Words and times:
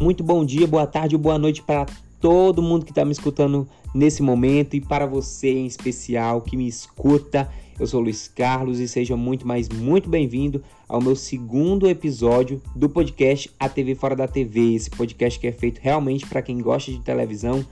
Muito 0.00 0.24
bom 0.24 0.46
dia, 0.46 0.66
boa 0.66 0.86
tarde 0.86 1.14
ou 1.14 1.20
boa 1.20 1.38
noite 1.38 1.60
para 1.60 1.84
todo 2.18 2.62
mundo 2.62 2.86
que 2.86 2.90
está 2.90 3.04
me 3.04 3.12
escutando 3.12 3.68
nesse 3.94 4.22
momento 4.22 4.74
e 4.74 4.80
para 4.80 5.04
você 5.04 5.50
em 5.50 5.66
especial 5.66 6.40
que 6.40 6.56
me 6.56 6.66
escuta. 6.66 7.52
Eu 7.78 7.86
sou 7.86 8.00
Luiz 8.00 8.26
Carlos 8.26 8.80
e 8.80 8.88
seja 8.88 9.14
muito, 9.14 9.46
mais 9.46 9.68
muito 9.68 10.08
bem-vindo 10.08 10.62
ao 10.88 11.02
meu 11.02 11.14
segundo 11.14 11.86
episódio 11.86 12.62
do 12.74 12.88
podcast 12.88 13.50
A 13.60 13.68
TV 13.68 13.94
Fora 13.94 14.16
da 14.16 14.26
TV. 14.26 14.74
Esse 14.74 14.88
podcast 14.88 15.38
que 15.38 15.46
é 15.46 15.52
feito 15.52 15.80
realmente 15.82 16.24
para 16.26 16.40
quem 16.40 16.62
gosta 16.62 16.90
de 16.90 17.00
televisão, 17.00 17.62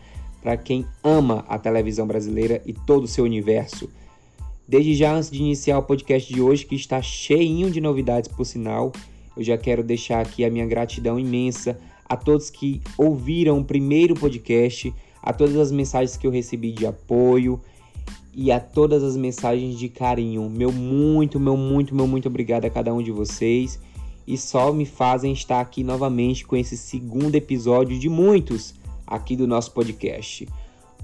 para 0.43 0.55
quem 0.59 0.85
ama 1.03 1.47
a 1.49 1.59
televisão 1.59 2.07
brasileira 2.07 2.61
e 2.67 2.75
todo 2.75 3.05
o 3.05 3.09
seu 3.09 3.25
universo. 3.25 3.89
Desde 4.69 4.95
já, 4.95 5.15
antes 5.15 5.31
de 5.31 5.39
iniciar 5.39 5.79
o 5.79 5.83
podcast 5.83 6.31
de 6.31 6.43
hoje, 6.43 6.67
que 6.67 6.75
está 6.75 7.01
cheinho 7.01 7.71
de 7.71 7.81
novidades 7.81 8.29
por 8.29 8.45
sinal, 8.45 8.93
eu 9.35 9.43
já 9.43 9.57
quero 9.57 9.83
deixar 9.83 10.21
aqui 10.21 10.45
a 10.45 10.51
minha 10.51 10.67
gratidão 10.67 11.19
imensa 11.19 11.79
a 12.09 12.17
todos 12.17 12.51
que 12.51 12.81
ouviram 12.97 13.59
o 13.59 13.65
primeiro 13.65 14.15
podcast, 14.15 14.93
a 15.23 15.33
todas 15.33 15.57
as 15.57 15.71
mensagens 15.71 16.17
que 16.17 16.27
eu 16.27 16.31
recebi 16.31 16.73
de 16.73 16.87
apoio 16.87 17.61
e 18.33 18.51
a 18.53 18.61
todas 18.61 19.03
as 19.03 19.17
mensagens 19.17 19.79
de 19.79 19.89
carinho. 19.89 20.49
Meu 20.49 20.73
muito, 20.73 21.39
meu 21.39 21.57
muito, 21.57 21.95
meu 21.95 22.07
muito 22.07 22.29
obrigado 22.29 22.65
a 22.65 22.71
cada 22.71 22.95
um 22.95 23.03
de 23.03 23.11
vocês 23.11 23.79
e 24.27 24.37
só 24.37 24.73
me 24.73 24.87
fazem 24.87 25.33
estar 25.33 25.61
aqui 25.61 25.83
novamente 25.83 26.47
com 26.47 26.55
esse 26.55 26.77
segundo 26.77 27.35
episódio 27.35 27.99
de 27.99 28.09
muitos 28.09 28.75
aqui 29.07 29.35
do 29.35 29.47
nosso 29.47 29.73
podcast. 29.73 30.49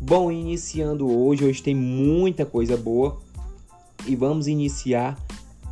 Bom, 0.01 0.31
iniciando 0.31 1.11
hoje, 1.11 1.45
hoje 1.45 1.63
tem 1.63 1.75
muita 1.75 2.45
coisa 2.45 2.77
boa 2.77 3.19
e 4.07 4.15
vamos 4.15 4.47
iniciar 4.47 5.19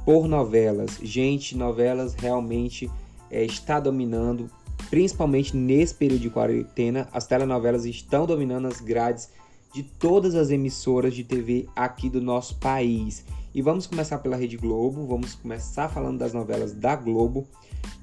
por 0.04 0.26
novelas. 0.26 0.98
Gente, 1.02 1.56
novelas 1.56 2.14
realmente 2.14 2.90
é, 3.30 3.44
está 3.44 3.78
dominando 3.78 4.50
principalmente 4.92 5.56
nesse 5.56 5.94
período 5.94 6.20
de 6.20 6.28
quarentena, 6.28 7.08
as 7.14 7.26
telenovelas 7.26 7.86
estão 7.86 8.26
dominando 8.26 8.68
as 8.68 8.78
grades 8.78 9.30
de 9.72 9.82
todas 9.82 10.34
as 10.34 10.50
emissoras 10.50 11.14
de 11.14 11.24
TV 11.24 11.66
aqui 11.74 12.10
do 12.10 12.20
nosso 12.20 12.56
país. 12.56 13.24
E 13.54 13.62
vamos 13.62 13.86
começar 13.86 14.18
pela 14.18 14.36
Rede 14.36 14.58
Globo, 14.58 15.06
vamos 15.06 15.34
começar 15.34 15.88
falando 15.88 16.18
das 16.18 16.34
novelas 16.34 16.74
da 16.74 16.94
Globo 16.94 17.48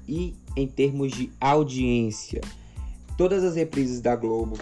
e 0.08 0.34
em 0.56 0.66
termos 0.66 1.12
de 1.12 1.30
audiência. 1.40 2.40
Todas 3.16 3.44
as 3.44 3.54
reprises 3.54 4.00
da 4.00 4.16
Globo 4.16 4.58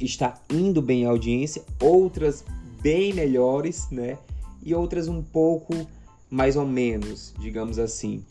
está 0.00 0.34
indo 0.50 0.82
bem 0.82 1.06
a 1.06 1.10
audiência, 1.10 1.62
outras 1.80 2.44
bem 2.82 3.12
melhores, 3.12 3.88
né? 3.92 4.18
E 4.60 4.74
outras 4.74 5.06
um 5.06 5.22
pouco 5.22 5.72
mais 6.28 6.56
ou 6.56 6.66
menos, 6.66 7.32
digamos 7.38 7.78
assim. 7.78 8.24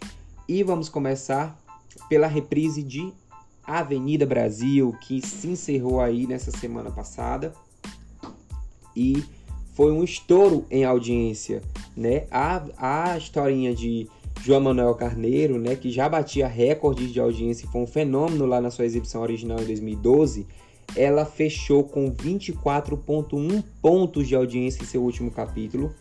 E 0.45 0.61
vamos 0.61 0.89
começar 0.89 1.57
pela 2.09 2.27
reprise 2.27 2.83
de 2.83 3.11
Avenida 3.63 4.25
Brasil, 4.25 4.95
que 5.01 5.25
se 5.25 5.47
encerrou 5.47 5.99
aí 5.99 6.27
nessa 6.27 6.51
semana 6.51 6.91
passada 6.91 7.53
e 8.95 9.23
foi 9.73 9.91
um 9.91 10.03
estouro 10.03 10.65
em 10.71 10.85
audiência, 10.85 11.61
né? 11.97 12.25
A, 12.31 12.63
a 12.77 13.17
historinha 13.17 13.75
de 13.75 14.07
João 14.41 14.61
Manuel 14.61 14.93
Carneiro, 14.95 15.57
né, 15.57 15.75
que 15.75 15.89
já 15.91 16.07
batia 16.07 16.47
recordes 16.47 17.11
de 17.11 17.19
audiência 17.19 17.65
e 17.65 17.69
foi 17.69 17.81
um 17.81 17.87
fenômeno 17.87 18.45
lá 18.45 18.61
na 18.61 18.69
sua 18.69 18.85
exibição 18.85 19.21
original 19.21 19.59
em 19.59 19.65
2012, 19.65 20.45
ela 20.95 21.25
fechou 21.25 21.83
com 21.83 22.11
24.1 22.11 23.63
pontos 23.81 24.27
de 24.27 24.35
audiência 24.35 24.83
em 24.83 24.85
seu 24.85 25.01
último 25.01 25.31
capítulo. 25.31 25.93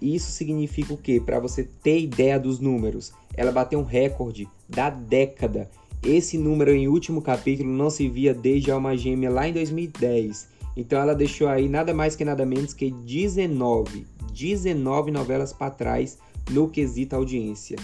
Isso 0.00 0.30
significa 0.30 0.92
o 0.92 0.96
quê? 0.96 1.20
Para 1.24 1.40
você 1.40 1.64
ter 1.82 2.00
ideia 2.00 2.38
dos 2.38 2.60
números, 2.60 3.12
ela 3.34 3.52
bateu 3.52 3.78
um 3.78 3.84
recorde 3.84 4.48
da 4.68 4.90
década. 4.90 5.70
Esse 6.02 6.36
número 6.36 6.72
em 6.72 6.88
último 6.88 7.22
capítulo 7.22 7.70
não 7.70 7.90
se 7.90 8.08
via 8.08 8.34
desde 8.34 8.70
Alma 8.70 8.96
Gêmea 8.96 9.30
lá 9.30 9.48
em 9.48 9.52
2010. 9.52 10.48
Então 10.76 11.00
ela 11.00 11.14
deixou 11.14 11.48
aí 11.48 11.68
nada 11.68 11.94
mais 11.94 12.14
que 12.14 12.24
nada 12.24 12.44
menos 12.44 12.74
que 12.74 12.90
19, 12.90 14.06
19 14.32 15.10
novelas 15.10 15.52
para 15.52 15.70
trás 15.70 16.18
no 16.50 16.68
quesito 16.68 17.16
audiência. 17.16 17.78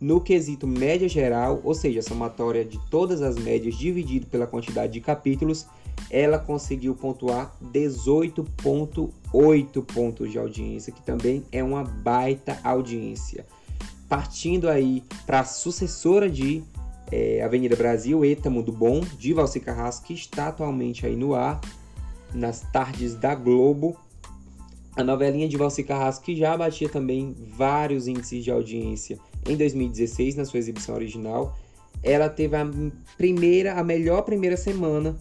No 0.00 0.20
quesito 0.20 0.66
média 0.66 1.08
geral, 1.08 1.60
ou 1.64 1.74
seja, 1.74 2.00
a 2.00 2.02
somatória 2.02 2.64
de 2.64 2.78
todas 2.90 3.22
as 3.22 3.36
médias 3.36 3.76
dividido 3.76 4.26
pela 4.26 4.46
quantidade 4.46 4.92
de 4.92 5.00
capítulos, 5.00 5.66
ela 6.10 6.38
conseguiu 6.38 6.94
pontuar 6.94 7.56
18.8 7.72 9.84
pontos 9.84 10.30
de 10.30 10.38
audiência, 10.38 10.92
que 10.92 11.02
também 11.02 11.44
é 11.50 11.62
uma 11.62 11.84
baita 11.84 12.58
audiência 12.62 13.46
partindo 14.08 14.68
aí 14.68 15.02
para 15.26 15.40
a 15.40 15.44
sucessora 15.44 16.30
de 16.30 16.62
é, 17.10 17.42
Avenida 17.42 17.76
Brasil, 17.76 18.24
Etamo 18.24 18.62
do 18.62 18.72
Bom, 18.72 19.00
de 19.18 19.32
Valci 19.32 19.60
Carrasco, 19.60 20.06
que 20.06 20.14
está 20.14 20.48
atualmente 20.48 21.06
aí 21.06 21.16
no 21.16 21.34
ar, 21.34 21.60
nas 22.32 22.60
tardes 22.72 23.14
da 23.14 23.34
Globo. 23.34 23.96
A 24.96 25.02
novelinha 25.02 25.48
de 25.48 25.56
Valci 25.56 25.82
Carrasco, 25.82 26.24
que 26.24 26.36
já 26.36 26.56
batia 26.56 26.88
também 26.88 27.34
vários 27.56 28.06
índices 28.06 28.44
de 28.44 28.50
audiência 28.50 29.18
em 29.48 29.56
2016, 29.56 30.36
na 30.36 30.44
sua 30.44 30.58
exibição 30.58 30.94
original. 30.94 31.56
Ela 32.02 32.28
teve 32.28 32.56
a 32.56 32.66
primeira, 33.16 33.74
a 33.74 33.82
melhor 33.82 34.22
primeira 34.22 34.56
semana 34.56 35.16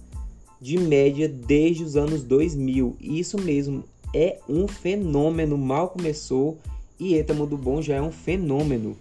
de 0.64 0.78
média 0.78 1.28
desde 1.28 1.84
os 1.84 1.98
anos 1.98 2.24
2000. 2.24 2.96
Isso 2.98 3.38
mesmo, 3.38 3.84
é 4.16 4.40
um 4.48 4.66
fenômeno. 4.66 5.58
Mal 5.58 5.90
começou 5.90 6.58
e 6.98 7.16
Etamo 7.16 7.46
do 7.46 7.58
Bom 7.58 7.82
já 7.82 7.96
é 7.96 8.02
um 8.02 8.14
fenômeno. 8.14 8.96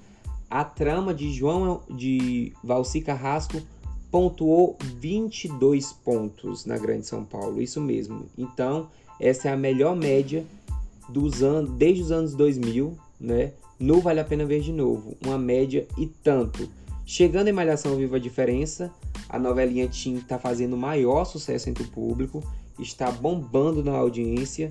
A 0.50 0.64
trama 0.64 1.14
de 1.14 1.32
João 1.32 1.82
de 1.88 2.52
Valci 2.64 3.00
Carrasco 3.00 3.62
pontuou 4.10 4.76
22 4.98 5.92
pontos 5.92 6.66
na 6.66 6.76
Grande 6.76 7.06
São 7.06 7.24
Paulo, 7.24 7.62
isso 7.62 7.80
mesmo. 7.80 8.26
Então, 8.36 8.88
essa 9.20 9.48
é 9.48 9.52
a 9.52 9.56
melhor 9.56 9.94
média 9.94 10.44
dos 11.08 11.44
anos 11.44 11.70
desde 11.70 12.02
os 12.02 12.10
anos 12.10 12.34
2000, 12.34 12.98
né? 13.20 13.52
No 13.78 14.00
Vale 14.00 14.18
a 14.18 14.24
Pena 14.24 14.44
Ver 14.44 14.60
de 14.60 14.72
Novo, 14.72 15.16
uma 15.24 15.38
média 15.38 15.86
e 15.96 16.08
tanto. 16.08 16.68
Chegando 17.14 17.48
em 17.48 17.52
Malhação 17.52 17.94
Viva 17.94 18.16
a 18.16 18.18
Diferença, 18.18 18.90
a 19.28 19.38
novelinha 19.38 19.86
Tim 19.86 20.14
está 20.14 20.38
fazendo 20.38 20.78
maior 20.78 21.26
sucesso 21.26 21.68
entre 21.68 21.82
o 21.82 21.88
público, 21.88 22.42
está 22.78 23.10
bombando 23.10 23.84
na 23.84 23.92
audiência, 23.92 24.70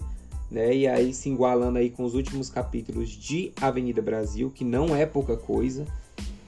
né? 0.49 0.75
E 0.75 0.87
aí 0.87 1.13
se 1.13 1.29
igualando 1.29 1.77
aí 1.77 1.91
com 1.91 2.03
os 2.03 2.15
últimos 2.15 2.49
capítulos 2.49 3.11
de 3.11 3.51
Avenida 3.61 4.01
Brasil, 4.01 4.49
que 4.49 4.63
não 4.63 4.95
é 4.95 5.05
pouca 5.05 5.37
coisa. 5.37 5.85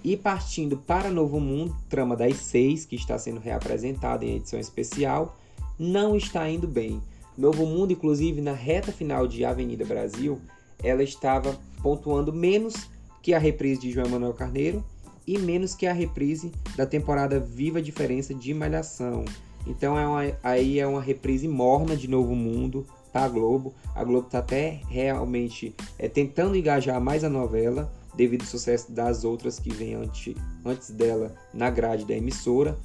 E 0.04 0.18
partindo 0.18 0.78
para 0.78 1.12
Novo 1.12 1.40
Mundo, 1.40 1.76
trama 1.88 2.16
das 2.16 2.38
seis, 2.38 2.86
que 2.86 2.96
está 2.96 3.20
sendo 3.20 3.40
reapresentada 3.40 4.25
em 4.25 4.38
edição 4.38 4.60
especial, 4.60 5.38
não 5.78 6.18
está 6.18 6.50
indo 6.50 6.68
bem. 6.68 7.04
Novo 7.38 7.68
Mundo, 7.68 7.94
inclusive, 7.94 8.42
na 8.42 8.54
reta 8.54 8.92
final 8.92 9.28
de 9.28 9.46
Avenida 9.46 9.86
Brasil, 9.86 10.42
ela 10.81 11.04
estava 11.04 11.56
pontuando 11.84 12.34
menos 12.34 12.90
que 13.22 13.31
a 13.31 13.38
reprise 13.38 13.81
de 13.81 13.92
João 13.92 14.10
Manuel 14.10 14.34
Carneiro 14.34 14.84
e 15.26 15.38
menos 15.38 15.76
que 15.76 15.86
a 15.86 15.94
reprise 15.94 16.52
da 16.76 16.86
temporada 16.86 17.40
Viva 17.40 17.80
a 17.80 17.82
Diferença 17.82 18.34
de 18.34 18.54
Malhação. 18.54 19.26
Então 19.66 19.98
é 19.98 20.06
uma, 20.06 20.38
aí 20.44 20.80
é 20.80 20.86
uma 20.86 21.02
reprise 21.02 21.48
morna 21.48 21.96
de 21.96 22.08
Novo 22.08 22.36
Mundo, 22.36 22.86
para 23.14 23.26
a 23.26 23.30
Globo. 23.30 23.74
A 23.96 24.04
Globo 24.04 24.26
está 24.26 24.40
até 24.40 24.82
realmente 24.90 25.74
é, 26.00 26.10
tentando 26.10 26.58
engajar 26.58 27.00
mais 27.00 27.24
a 27.24 27.30
novela, 27.30 27.94
devido 28.16 28.42
ao 28.42 28.48
sucesso 28.48 28.92
das 28.92 29.24
outras 29.24 29.60
que 29.60 29.72
vêm 29.72 29.94
antes, 29.94 30.36
antes 30.66 30.90
dela 30.90 31.34
na 31.54 31.70
grade 31.70 32.06
da 32.06 32.16
emissora. 32.16 32.78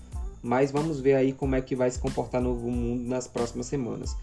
Mas 0.43 0.71
vamos 0.71 1.01
ver 1.01 1.15
aí 1.15 1.33
como 1.33 1.57
é 1.57 1.61
que 1.61 1.75
vai 1.75 1.91
se 1.91 1.99
comportar 1.99 2.41
Novo 2.41 2.71
Mundo 2.71 3.09
nas 3.09 3.27
próximas 3.27 3.67
semanas. 3.67 4.15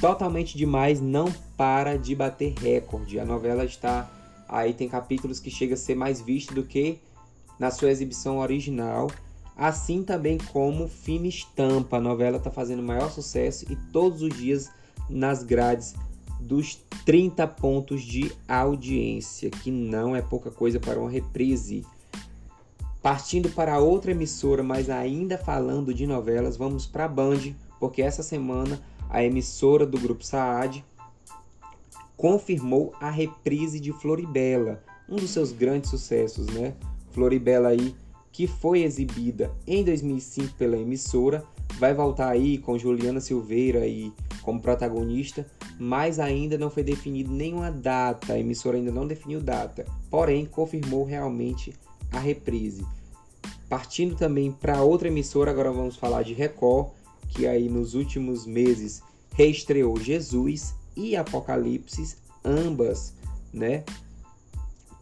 Totalmente 0.00 0.56
demais 0.56 1.00
não 1.00 1.32
para 1.56 1.96
de 1.96 2.14
bater 2.14 2.54
recorde. 2.54 3.18
A 3.18 3.24
novela 3.24 3.64
está 3.64 4.08
aí 4.48 4.72
tem 4.72 4.88
capítulos 4.88 5.40
que 5.40 5.50
chega 5.50 5.74
a 5.74 5.76
ser 5.76 5.96
mais 5.96 6.20
visto 6.20 6.54
do 6.54 6.62
que 6.62 7.00
na 7.58 7.70
sua 7.70 7.90
exibição 7.90 8.38
original. 8.38 9.10
Assim 9.56 10.02
também 10.02 10.38
como 10.52 10.86
Fina 10.86 11.26
Estampa, 11.26 11.96
a 11.96 12.00
novela 12.00 12.36
está 12.36 12.50
fazendo 12.50 12.82
maior 12.82 13.10
sucesso 13.10 13.64
e 13.70 13.76
todos 13.90 14.22
os 14.22 14.36
dias 14.36 14.70
nas 15.08 15.42
grades 15.42 15.94
dos 16.40 16.78
30 17.04 17.46
pontos 17.48 18.02
de 18.02 18.30
audiência, 18.46 19.50
que 19.50 19.70
não 19.70 20.14
é 20.14 20.20
pouca 20.20 20.50
coisa 20.50 20.78
para 20.78 21.00
uma 21.00 21.10
reprise. 21.10 21.84
Partindo 23.02 23.48
para 23.50 23.78
outra 23.78 24.10
emissora, 24.10 24.62
mas 24.62 24.90
ainda 24.90 25.38
falando 25.38 25.94
de 25.94 26.06
novelas, 26.06 26.56
vamos 26.56 26.86
para 26.86 27.04
a 27.04 27.08
Band, 27.08 27.54
porque 27.78 28.02
essa 28.02 28.22
semana 28.22 28.80
a 29.08 29.24
emissora 29.24 29.86
do 29.86 29.98
Grupo 29.98 30.24
Saad 30.24 30.84
confirmou 32.16 32.92
a 33.00 33.10
reprise 33.10 33.78
de 33.78 33.92
Floribela, 33.92 34.82
um 35.08 35.16
dos 35.16 35.30
seus 35.30 35.52
grandes 35.52 35.90
sucessos, 35.90 36.46
né? 36.46 36.74
Floribela 37.16 37.70
aí, 37.70 37.96
que 38.30 38.46
foi 38.46 38.82
exibida 38.82 39.50
em 39.66 39.82
2005 39.82 40.52
pela 40.58 40.76
emissora, 40.76 41.42
vai 41.78 41.94
voltar 41.94 42.28
aí 42.28 42.58
com 42.58 42.76
Juliana 42.76 43.22
Silveira 43.22 43.86
e 43.86 44.12
como 44.42 44.60
protagonista, 44.60 45.46
mas 45.80 46.18
ainda 46.18 46.58
não 46.58 46.68
foi 46.68 46.82
definido 46.82 47.32
nenhuma 47.32 47.72
data, 47.72 48.34
a 48.34 48.38
emissora 48.38 48.76
ainda 48.76 48.92
não 48.92 49.06
definiu 49.06 49.40
data, 49.40 49.86
porém 50.10 50.44
confirmou 50.44 51.06
realmente 51.06 51.72
a 52.12 52.18
reprise. 52.18 52.84
Partindo 53.66 54.14
também 54.14 54.52
para 54.52 54.82
outra 54.82 55.08
emissora, 55.08 55.50
agora 55.50 55.72
vamos 55.72 55.96
falar 55.96 56.22
de 56.22 56.34
Record, 56.34 56.90
que 57.30 57.46
aí 57.46 57.66
nos 57.66 57.94
últimos 57.94 58.44
meses 58.44 59.02
reestreou 59.32 59.98
Jesus 59.98 60.74
e 60.94 61.16
Apocalipse, 61.16 62.14
ambas, 62.44 63.14
né, 63.54 63.84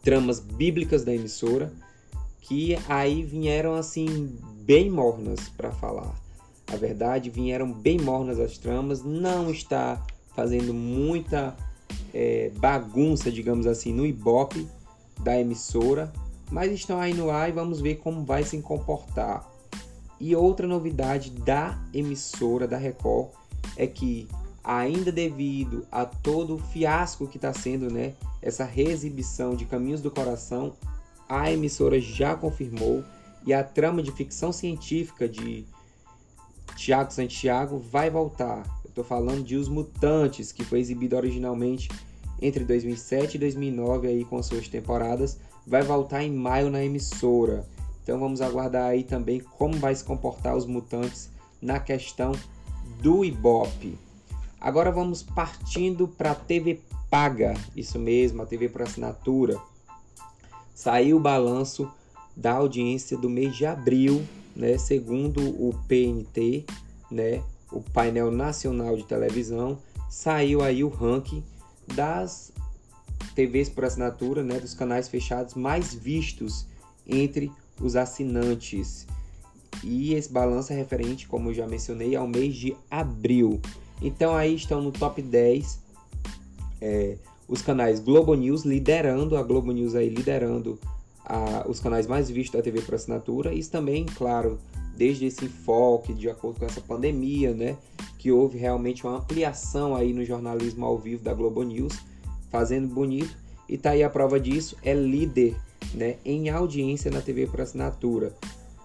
tramas 0.05 0.39
bíblicas 0.39 1.05
da 1.05 1.13
emissora, 1.13 1.73
que 2.45 2.79
aí 2.89 3.23
vieram 3.23 3.75
assim 3.75 4.39
bem 4.61 4.91
mornas 4.91 5.49
para 5.49 5.73
falar. 5.73 6.15
A 6.67 6.77
verdade, 6.77 7.31
vieram 7.31 7.73
bem 7.73 7.99
mornas 7.99 8.39
as 8.39 8.59
tramas, 8.59 9.03
não 9.03 9.51
está 9.51 10.03
fazendo 10.35 10.75
muita 10.75 11.57
é, 12.13 12.51
bagunça, 12.57 13.31
digamos 13.31 13.67
assim, 13.67 13.93
no 13.93 14.05
Ibope 14.05 14.69
da 15.21 15.41
emissora, 15.41 16.13
mas 16.51 16.71
estão 16.71 17.01
aí 17.01 17.15
no 17.15 17.31
ar 17.31 17.49
e 17.49 17.53
vamos 17.53 17.81
ver 17.81 17.97
como 17.97 18.25
vai 18.25 18.45
se 18.45 18.59
comportar. 18.59 19.49
E 20.21 20.37
outra 20.37 20.67
novidade 20.67 21.31
da 21.31 21.79
emissora 21.95 22.69
da 22.69 22.77
Record 22.77 23.29
é 23.75 23.87
que, 23.87 24.29
ainda 24.63 25.11
devido 25.11 25.87
a 25.91 26.05
todo 26.05 26.57
o 26.57 26.59
fiasco 26.59 27.27
que 27.27 27.39
está 27.39 27.55
sendo, 27.55 27.91
né, 27.91 28.13
essa 28.43 28.65
reexibição 28.65 29.57
de 29.57 29.65
Caminhos 29.65 30.03
do 30.03 30.11
Coração, 30.11 30.75
a 31.29 31.51
emissora 31.51 32.01
já 32.01 32.35
confirmou 32.35 33.05
e 33.47 33.53
a 33.53 33.63
trama 33.63 34.03
de 34.03 34.11
ficção 34.13 34.53
científica 34.53 35.29
de 35.29 35.65
Tiago 36.77 37.13
Santiago 37.13 37.79
vai 37.79 38.11
voltar. 38.11 38.65
Eu 38.85 38.89
estou 38.89 39.05
falando 39.05 39.45
de 39.45 39.57
Os 39.57 39.69
Mutantes, 39.69 40.53
que 40.53 40.65
foi 40.65 40.81
exibido 40.81 41.17
originalmente 41.17 41.89
entre 42.41 42.65
2007 42.65 43.35
e 43.37 43.39
2009 43.39 44.09
aí 44.09 44.25
com 44.25 44.43
suas 44.43 44.69
temporadas, 44.69 45.39
vai 45.67 45.83
voltar 45.83 46.23
em 46.23 46.33
maio 46.33 46.71
na 46.71 46.85
emissora. 46.85 47.67
Então 48.03 48.19
vamos 48.19 48.41
aguardar 48.41 48.91
aí 48.91 49.03
também 49.03 49.41
como 49.41 49.75
vai 49.79 49.95
se 49.95 50.05
comportar 50.05 50.57
os 50.57 50.67
mutantes 50.67 51.31
na 51.61 51.81
questão 51.81 52.33
do 53.01 53.25
Ibope. 53.25 53.99
Agora 54.61 54.91
vamos 54.91 55.23
partindo 55.23 56.09
para 56.09 56.33
a 56.33 56.35
TV 56.35 56.81
paga, 57.11 57.55
isso 57.77 57.99
mesmo, 57.99 58.43
a 58.43 58.47
TV 58.47 58.69
por 58.69 58.83
assinatura. 58.83 59.59
Saiu 60.75 61.17
o 61.17 61.21
balanço 61.21 61.91
da 62.37 62.53
audiência 62.55 63.17
do 63.17 63.31
mês 63.31 63.57
de 63.57 63.65
abril, 63.65 64.25
né, 64.55 64.77
segundo 64.77 65.41
o 65.41 65.75
PNT, 65.87 66.65
né, 67.11 67.43
o 67.71 67.81
painel 67.81 68.31
nacional 68.31 68.97
de 68.97 69.05
televisão, 69.05 69.79
saiu 70.09 70.63
aí 70.63 70.83
o 70.83 70.89
ranking 70.89 71.43
das 71.95 72.53
TVs 73.35 73.69
por 73.69 73.85
assinatura, 73.85 74.43
né, 74.43 74.59
dos 74.59 74.75
canais 74.75 75.09
fechados 75.09 75.55
mais 75.55 75.95
vistos 75.95 76.67
entre 77.07 77.51
os 77.81 77.97
assinantes. 77.97 79.07
E 79.83 80.15
esse 80.15 80.33
balanço 80.33 80.73
é 80.73 80.77
referente, 80.77 81.27
como 81.27 81.51
eu 81.51 81.55
já 81.55 81.67
mencionei, 81.67 82.15
ao 82.15 82.27
mês 82.27 82.55
de 82.55 82.77
abril. 82.91 83.61
Então 84.01 84.37
aí 84.37 84.55
estão 84.55 84.81
no 84.81 84.93
top 84.93 85.21
10 85.21 85.79
é, 86.81 87.17
os 87.49 87.63
canais 87.63 88.01
Globo 88.01 88.35
News 88.35 88.65
liderando, 88.65 89.37
a 89.37 89.43
Globo 89.43 89.73
News 89.73 89.95
aí 89.95 90.09
liderando 90.09 90.79
a, 91.25 91.65
os 91.69 91.81
canais 91.81 92.07
mais 92.07 92.31
vistos 92.31 92.59
da 92.59 92.63
TV 92.63 92.81
por 92.81 92.95
assinatura. 92.95 93.53
Isso 93.53 93.71
também, 93.71 94.05
claro, 94.05 94.59
desde 94.97 95.27
esse 95.27 95.45
enfoque, 95.45 96.13
de 96.13 96.29
acordo 96.29 96.61
com 96.61 96.67
essa 96.67 96.81
pandemia, 96.81 97.53
né, 97.53 97.77
que 98.19 98.31
houve 98.31 98.59
realmente 98.59 99.07
uma 99.07 99.19
ampliação 99.19 99.95
aí 99.95 100.13
no 100.13 100.25
jornalismo 100.25 100.85
ao 100.85 100.99
vivo 100.99 101.23
da 101.23 101.35
Globo 101.35 101.63
News 101.63 101.99
fazendo 102.51 102.89
bonito. 102.89 103.37
E 103.69 103.79
tá 103.79 103.91
aí 103.91 104.03
a 104.03 104.11
prova 104.11 104.39
disso, 104.39 104.77
é 104.83 104.95
líder 104.95 105.57
né, 105.95 106.17
em 106.25 106.49
audiência 106.51 107.11
na 107.11 107.21
TV 107.21 107.47
por 107.47 107.61
assinatura. 107.61 108.35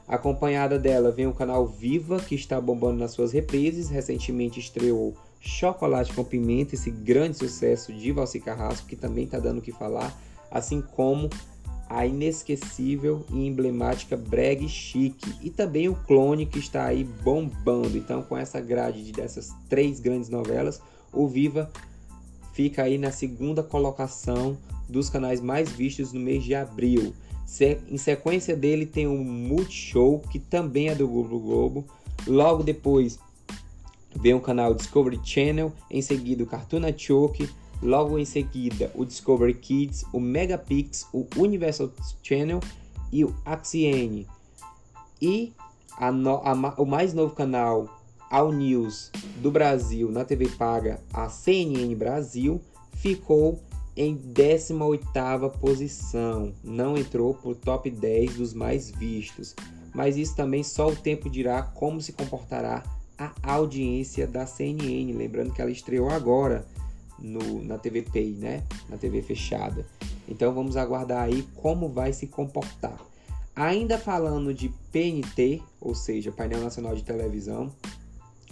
Acompanhada 0.07 0.79
dela 0.79 1.11
vem 1.11 1.27
o 1.27 1.33
canal 1.33 1.67
Viva, 1.67 2.19
que 2.19 2.33
está 2.33 2.59
bombando 2.59 2.97
nas 2.97 3.11
suas 3.11 3.31
reprises. 3.31 3.89
Recentemente 3.89 4.59
estreou 4.59 5.15
Chocolate 5.39 6.13
com 6.13 6.23
Pimenta, 6.23 6.75
esse 6.75 6.91
grande 6.91 7.37
sucesso 7.37 7.93
de 7.93 8.11
Valci 8.11 8.39
Carrasco, 8.39 8.87
que 8.87 8.95
também 8.95 9.23
está 9.23 9.39
dando 9.39 9.59
o 9.59 9.61
que 9.61 9.71
falar, 9.71 10.15
assim 10.51 10.81
como 10.81 11.29
a 11.89 12.05
inesquecível 12.05 13.25
e 13.31 13.47
emblemática 13.47 14.15
Breg 14.15 14.67
Chique 14.69 15.33
e 15.41 15.49
também 15.49 15.89
o 15.89 15.95
Clone 15.95 16.45
que 16.45 16.59
está 16.59 16.85
aí 16.85 17.03
bombando. 17.03 17.97
Então, 17.97 18.21
com 18.21 18.37
essa 18.37 18.61
grade 18.61 19.11
dessas 19.11 19.51
três 19.67 19.99
grandes 19.99 20.29
novelas, 20.29 20.79
o 21.11 21.27
Viva 21.27 21.71
fica 22.53 22.83
aí 22.83 22.97
na 22.97 23.11
segunda 23.11 23.63
colocação 23.63 24.57
dos 24.87 25.09
canais 25.09 25.41
mais 25.41 25.71
vistos 25.71 26.13
no 26.13 26.19
mês 26.19 26.43
de 26.43 26.53
abril. 26.53 27.13
Em 27.89 27.97
sequência 27.97 28.55
dele 28.55 28.85
tem 28.85 29.07
o 29.07 29.17
Multishow, 29.17 30.19
que 30.31 30.37
também 30.37 30.89
é 30.89 30.95
do 30.95 31.07
Globo 31.07 31.39
Globo. 31.39 31.85
Logo 32.27 32.61
depois 32.61 33.17
vem 34.15 34.33
o 34.33 34.41
canal 34.41 34.73
Discovery 34.73 35.19
Channel, 35.23 35.71
em 35.89 36.01
seguida 36.01 36.43
o 36.43 36.47
Cartoon 36.47 36.79
Network, 36.79 37.49
logo 37.81 38.17
em 38.17 38.25
seguida 38.25 38.91
o 38.95 39.05
Discovery 39.05 39.53
Kids, 39.53 40.03
o 40.11 40.19
Megapix, 40.19 41.07
o 41.13 41.27
Universal 41.37 41.91
Channel 42.21 42.59
e 43.11 43.23
o 43.23 43.35
AXN. 43.45 44.25
E 45.21 45.53
no, 46.13 46.35
a, 46.35 46.53
o 46.77 46.85
mais 46.85 47.13
novo 47.13 47.35
canal 47.35 47.99
ao 48.29 48.51
News 48.51 49.11
do 49.41 49.49
Brasil 49.49 50.11
na 50.11 50.23
TV 50.23 50.47
paga, 50.49 51.01
a 51.11 51.27
CNN 51.29 51.93
Brasil, 51.95 52.61
ficou 52.93 53.59
em 53.95 54.15
18ª 54.17 55.49
posição. 55.57 56.53
Não 56.63 56.97
entrou 56.97 57.33
por 57.33 57.55
top 57.55 57.89
10 57.89 58.35
dos 58.35 58.53
mais 58.53 58.89
vistos. 58.89 59.55
Mas 59.93 60.15
isso 60.15 60.35
também 60.35 60.63
só 60.63 60.87
o 60.87 60.95
tempo 60.95 61.29
dirá 61.29 61.63
como 61.63 61.99
se 61.99 62.13
comportará 62.13 62.83
a 63.19 63.33
audiência 63.43 64.25
da 64.25 64.45
CNN. 64.45 65.11
Lembrando 65.13 65.53
que 65.53 65.61
ela 65.61 65.71
estreou 65.71 66.09
agora 66.09 66.65
no, 67.17 67.63
na 67.63 67.77
TV 67.77 68.03
Pay, 68.03 68.31
né? 68.31 68.63
Na 68.87 68.97
TV 68.97 69.21
fechada. 69.21 69.85
Então 70.27 70.53
vamos 70.53 70.77
aguardar 70.77 71.23
aí 71.23 71.43
como 71.55 71.89
vai 71.89 72.13
se 72.13 72.27
comportar. 72.27 72.99
Ainda 73.55 73.97
falando 73.97 74.53
de 74.53 74.69
PNT, 74.91 75.61
ou 75.81 75.93
seja, 75.93 76.31
Painel 76.31 76.61
Nacional 76.61 76.95
de 76.95 77.03
Televisão, 77.03 77.73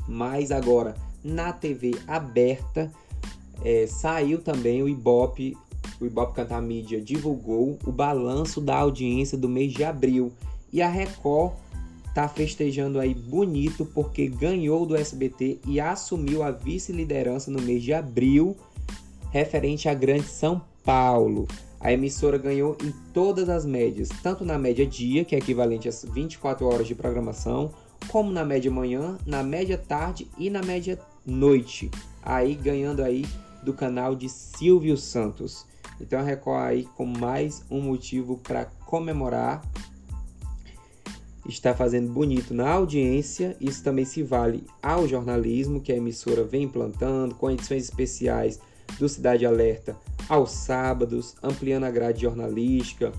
mas 0.08 0.52
agora 0.52 0.96
na 1.24 1.54
TV 1.54 1.98
aberta 2.08 2.92
é, 3.64 3.88
saiu 3.88 4.42
também 4.42 4.84
o 4.84 4.90
Ibope, 4.90 5.56
o 6.00 6.06
Ibope 6.06 6.36
Cantar 6.36 6.62
Mídia 6.62 7.02
divulgou 7.02 7.78
o 7.86 7.92
balanço 7.92 8.60
da 8.60 8.78
audiência 8.78 9.38
do 9.38 9.48
mês 9.48 9.72
de 9.72 9.84
abril 9.84 10.32
e 10.72 10.82
a 10.82 10.90
Record 10.90 11.54
tá 12.14 12.28
festejando 12.28 13.00
aí 13.00 13.14
bonito 13.14 13.86
porque 13.86 14.28
ganhou 14.28 14.86
do 14.86 14.96
SBT 14.96 15.60
e 15.66 15.80
assumiu 15.80 16.44
a 16.44 16.52
vice-liderança 16.52 17.52
no 17.52 17.62
mês 17.62 17.84
de 17.84 17.94
abril 17.94 18.56
referente 19.30 19.88
à 19.88 19.94
Grande 19.94 20.28
São 20.28 20.62
Paulo. 20.84 21.48
A 21.80 21.94
emissora 21.94 22.38
ganhou 22.38 22.76
em 22.84 22.92
todas 23.14 23.50
as 23.50 23.66
médias, 23.66 24.10
tanto 24.24 24.44
na 24.44 24.58
média 24.58 24.86
dia, 24.86 25.24
que 25.24 25.36
é 25.36 25.38
equivalente 25.38 25.88
às 25.88 26.04
24 26.04 26.66
horas 26.66 26.88
de 26.88 26.96
programação, 26.96 27.72
como 28.08 28.32
na 28.32 28.44
média 28.44 28.72
manhã, 28.72 29.18
na 29.26 29.44
média 29.44 29.78
tarde 29.78 30.28
e 30.38 30.50
na 30.50 30.62
média 30.64 31.00
noite. 31.26 31.92
Aí 32.24 32.56
ganhando 32.56 33.04
aí 33.04 33.26
do 33.64 33.74
canal 33.74 34.16
de 34.16 34.28
Silvio 34.28 34.98
Santos. 34.98 35.66
Então 36.00 36.20
a 36.20 36.24
Record 36.24 36.64
aí 36.64 36.84
com 36.96 37.06
mais 37.06 37.64
um 37.70 37.82
motivo 37.82 38.38
para 38.38 38.66
comemorar. 38.86 39.62
Está 41.48 41.74
fazendo 41.74 42.12
bonito 42.12 42.54
na 42.54 42.70
audiência. 42.70 43.56
Isso 43.62 43.84
também 43.84 44.06
se 44.06 44.22
vale 44.22 44.66
ao 44.82 45.08
jornalismo 45.08 45.80
que 45.80 45.92
a 45.92 45.96
emissora 45.96 46.44
vem 46.44 46.64
implantando, 46.64 47.36
com 47.36 47.50
edições 47.50 47.84
especiais 47.84 48.60
do 49.00 49.08
Cidade 49.08 49.46
Alerta 49.46 49.96
aos 50.28 50.52
sábados, 50.52 51.36
ampliando 51.42 51.86
a 51.86 51.92
grade 51.92 52.22
jornalística, 52.22 53.12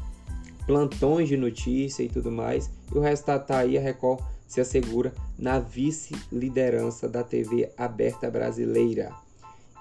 plantões 0.67 1.29
de 1.29 1.37
notícia 1.37 2.03
e 2.03 2.09
tudo 2.09 2.31
mais. 2.31 2.71
E 2.95 2.99
o 2.99 3.01
resultado 3.01 3.43
está 3.43 3.59
aí, 3.59 3.79
a 3.79 3.81
Record 3.81 4.21
se 4.47 4.61
assegura 4.61 5.13
na 5.39 5.59
vice-liderança 5.59 7.09
da 7.09 7.23
TV 7.23 7.71
aberta 7.77 8.31
brasileira. 8.31 9.13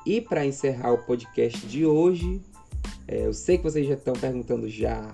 E 0.06 0.22
para 0.22 0.46
encerrar 0.46 0.94
o 0.94 1.00
podcast 1.00 1.66
de 1.68 1.86
hoje, 1.86 2.42
é, 3.08 3.26
eu 3.26 3.34
sei 3.34 3.58
que 3.58 3.64
vocês 3.64 3.88
já 3.88 3.96
estão 3.96 4.14
perguntando 4.14 4.70
já, 4.70 5.14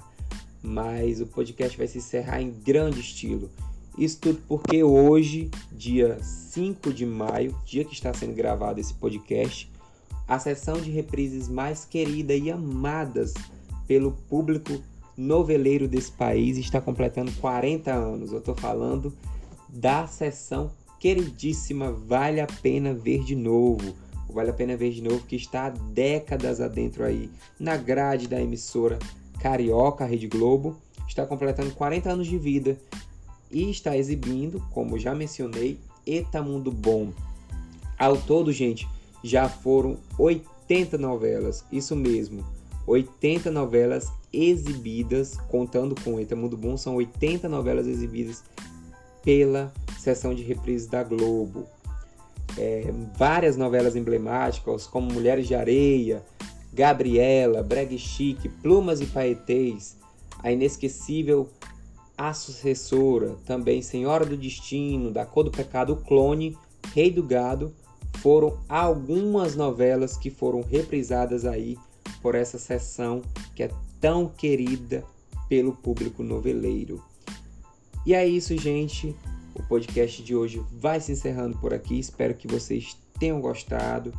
mas 0.64 1.20
o 1.20 1.28
podcast 1.28 1.78
vai 1.78 1.88
se 1.88 1.98
encerrar 1.98 2.42
em 2.42 2.50
grande 2.50 3.02
estilo. 3.02 3.52
Isso 3.98 4.18
tudo 4.20 4.42
porque 4.48 4.82
hoje, 4.84 5.52
dia 5.72 6.18
5 6.22 6.92
de 6.94 7.06
maio, 7.06 7.56
dia 7.66 7.84
que 7.84 7.94
está 7.94 8.14
sendo 8.14 8.34
gravado 8.34 8.80
esse 8.80 8.94
podcast, 8.94 9.70
a 10.28 10.40
sessão 10.40 10.80
de 10.80 10.90
reprises 10.90 11.48
mais 11.48 11.86
querida 11.86 12.34
e 12.34 12.50
amadas 12.50 13.34
pelo 13.86 14.14
público 14.30 14.82
noveleiro 15.16 15.88
desse 15.88 16.12
país 16.12 16.58
está 16.58 16.82
completando 16.82 17.32
40 17.34 17.94
anos. 17.94 18.32
Eu 18.32 18.40
estou 18.40 18.56
falando 18.56 19.14
da 19.70 20.08
sessão 20.08 20.72
queridíssima 21.00 21.92
Vale 21.92 22.40
a 22.40 22.48
Pena 22.48 22.94
Ver 22.94 23.24
de 23.24 23.36
Novo. 23.36 23.94
Vale 24.30 24.50
a 24.50 24.54
Pena 24.54 24.76
Ver 24.76 24.92
de 24.92 25.04
Novo 25.04 25.24
que 25.28 25.36
está 25.36 25.68
há 25.68 25.70
décadas 25.70 26.60
adentro 26.60 27.04
aí 27.04 27.30
na 27.60 27.78
grade 27.78 28.28
da 28.28 28.42
emissora 28.42 28.98
Carioca 29.44 30.06
Rede 30.06 30.28
Globo. 30.28 30.78
Está 31.06 31.26
completando 31.26 31.76
40 31.76 32.10
anos 32.10 32.28
de 32.28 32.38
vida 32.38 32.78
e 33.52 33.70
está 33.70 33.98
exibindo, 33.98 34.64
como 34.72 34.98
já 34.98 35.14
mencionei, 35.14 35.78
Eta 36.08 36.42
Mundo 36.42 36.72
Bom. 36.72 37.12
Ao 38.00 38.16
todo, 38.16 38.54
gente, 38.54 38.88
já 39.22 39.50
foram 39.50 39.98
80 40.18 40.98
novelas, 40.98 41.66
isso 41.72 41.94
mesmo, 41.94 42.44
80 42.88 43.52
novelas 43.52 44.10
exibidas, 44.32 45.38
contando 45.50 45.94
com 46.02 46.20
Eta 46.20 46.38
Mundo 46.38 46.56
Bom, 46.56 46.78
são 46.78 46.96
80 46.96 47.50
novelas 47.50 47.86
exibidas 47.86 48.44
pela 49.22 49.74
sessão 50.00 50.34
de 50.34 50.42
reprises 50.42 50.88
da 50.88 51.04
Globo. 51.04 51.68
É, 52.58 52.94
várias 53.18 53.58
novelas 53.58 53.96
emblemáticas, 53.96 54.88
como 54.88 55.12
Mulheres 55.12 55.48
de 55.48 55.56
Areia, 55.56 56.24
Gabriela, 56.74 57.62
Breg 57.62 57.98
Chique, 57.98 58.50
Plumas 58.50 59.00
e 59.00 59.06
Paetês, 59.06 59.98
a 60.40 60.52
inesquecível 60.52 61.48
A 62.18 62.34
Sucessora, 62.34 63.36
também 63.46 63.82
Senhora 63.82 64.26
do 64.26 64.36
Destino, 64.36 65.12
Da 65.12 65.26
Cor 65.26 65.44
do 65.44 65.52
Pecado, 65.52 65.94
O 65.94 65.98
Clone, 65.98 66.58
Rei 66.94 67.12
do 67.12 67.24
Gado, 67.24 67.74
foram 68.18 68.58
algumas 68.68 69.56
novelas 69.56 70.18
que 70.18 70.30
foram 70.30 70.62
reprisadas 70.62 71.46
aí 71.46 71.78
por 72.22 72.36
essa 72.36 72.58
sessão 72.58 73.22
que 73.56 73.64
é 73.64 73.70
tão 74.00 74.28
querida 74.28 75.04
pelo 75.48 75.74
público 75.74 76.24
noveleiro. 76.24 77.04
E 78.06 78.14
é 78.14 78.26
isso, 78.26 78.58
gente. 78.58 79.16
O 79.54 79.62
podcast 79.64 80.24
de 80.24 80.36
hoje 80.36 80.64
vai 80.72 81.00
se 81.00 81.12
encerrando 81.12 81.58
por 81.60 81.74
aqui. 81.74 82.00
Espero 82.00 82.34
que 82.34 82.48
vocês 82.48 82.98
tenham 83.20 83.40
gostado. 83.40 84.14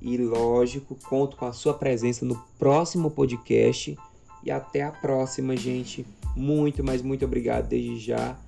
E 0.00 0.16
lógico, 0.16 0.96
conto 1.08 1.36
com 1.36 1.46
a 1.46 1.52
sua 1.52 1.74
presença 1.74 2.24
no 2.24 2.36
próximo 2.58 3.10
podcast. 3.10 3.96
E 4.44 4.50
até 4.50 4.82
a 4.82 4.92
próxima, 4.92 5.56
gente. 5.56 6.06
Muito, 6.36 6.84
mas 6.84 7.02
muito 7.02 7.24
obrigado 7.24 7.68
desde 7.68 7.98
já. 7.98 8.38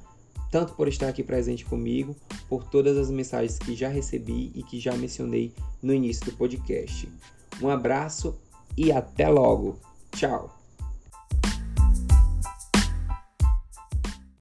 Tanto 0.50 0.74
por 0.74 0.88
estar 0.88 1.08
aqui 1.08 1.22
presente 1.22 1.64
comigo, 1.64 2.16
por 2.48 2.64
todas 2.64 2.96
as 2.96 3.10
mensagens 3.10 3.58
que 3.58 3.74
já 3.74 3.88
recebi 3.88 4.50
e 4.54 4.62
que 4.62 4.80
já 4.80 4.96
mencionei 4.96 5.52
no 5.82 5.94
início 5.94 6.24
do 6.24 6.32
podcast. 6.32 7.08
Um 7.62 7.68
abraço 7.68 8.36
e 8.76 8.90
até 8.90 9.28
logo. 9.28 9.78
Tchau. 10.12 10.59